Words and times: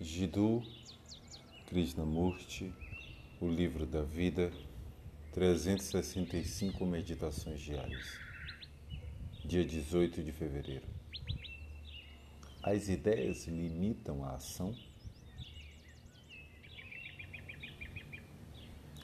Jiddu 0.00 0.62
Krishnamurti, 1.66 2.72
O 3.40 3.48
Livro 3.48 3.84
da 3.84 4.00
Vida, 4.00 4.52
365 5.32 6.86
Meditações 6.86 7.60
Diárias, 7.60 8.16
dia 9.44 9.64
18 9.64 10.22
de 10.22 10.30
fevereiro. 10.30 10.86
As 12.62 12.88
ideias 12.88 13.48
limitam 13.48 14.22
a 14.24 14.36
ação? 14.36 14.72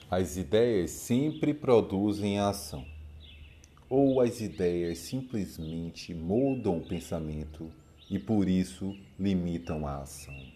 As 0.08 0.36
ideias 0.36 0.92
sempre 0.92 1.52
produzem 1.52 2.38
a 2.38 2.50
ação, 2.50 2.86
ou 3.90 4.20
as 4.20 4.40
ideias 4.40 4.98
simplesmente 4.98 6.14
moldam 6.14 6.78
o 6.78 6.86
pensamento 6.86 7.68
e 8.08 8.16
por 8.16 8.48
isso 8.48 8.96
limitam 9.18 9.88
a 9.88 10.00
ação. 10.00 10.53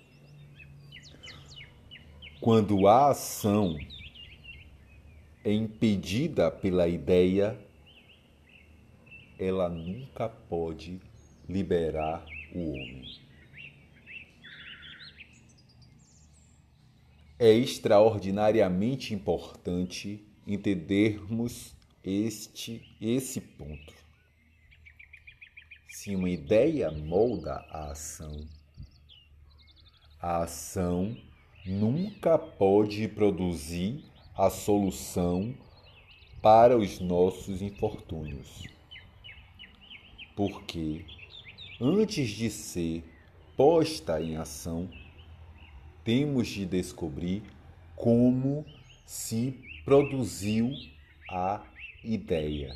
Quando 2.41 2.87
a 2.87 3.11
ação 3.11 3.77
é 5.45 5.53
impedida 5.53 6.53
pela 6.53 6.87
ideia, 6.87 7.59
ela 9.37 9.69
nunca 9.69 10.29
pode 10.29 11.01
liberar 11.49 12.25
o 12.55 12.61
homem. 12.71 13.21
É 17.41 17.51
extraordinariamente 17.53 19.13
importante 19.13 20.25
entendermos 20.47 21.75
este 22.05 22.97
esse 23.01 23.41
ponto. 23.41 23.95
Se 25.89 26.15
uma 26.15 26.31
ideia 26.31 26.89
molda 26.93 27.55
a 27.69 27.91
ação, 27.91 28.47
a 30.21 30.45
ação 30.45 31.17
nunca 31.69 32.39
pode 32.39 33.07
produzir 33.09 34.03
a 34.35 34.49
solução 34.49 35.55
para 36.41 36.79
os 36.79 36.99
nossos 36.99 37.61
infortúnios. 37.61 38.65
Porque, 40.35 41.05
antes 41.79 42.31
de 42.31 42.49
ser 42.49 43.05
posta 43.55 44.23
em 44.23 44.37
ação, 44.37 44.89
temos 46.03 46.49
de 46.49 46.65
descobrir 46.65 47.43
como 47.95 48.65
se 49.05 49.55
produziu 49.85 50.73
a 51.29 51.63
ideia. 52.03 52.75